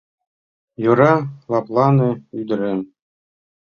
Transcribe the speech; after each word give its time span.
Йӧра, 0.83 1.13
лыплане, 1.51 2.09
ӱдырем. 2.39 2.79